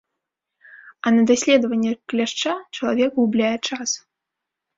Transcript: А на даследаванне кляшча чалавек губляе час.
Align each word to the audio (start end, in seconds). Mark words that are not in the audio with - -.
А 1.05 1.13
на 1.17 1.21
даследаванне 1.31 1.91
кляшча 2.13 2.53
чалавек 2.79 3.11
губляе 3.19 3.53
час. 3.71 3.89